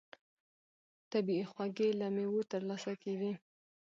طبیعي 1.11 1.43
خوږې 1.51 1.89
له 1.99 2.07
مېوو 2.15 2.47
ترلاسه 2.51 2.91
کېږي. 3.03 3.33